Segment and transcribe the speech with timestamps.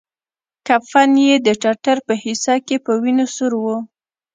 [0.67, 3.65] کفن يې د ټټر په حصه کښې په وينو سور و.